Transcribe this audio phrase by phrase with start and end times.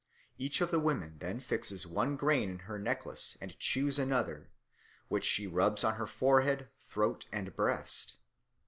[0.39, 4.49] Each of the women then fixes one grain in her necklace and chews another,
[5.09, 8.17] which she rubs on her forehead, throat, and breast.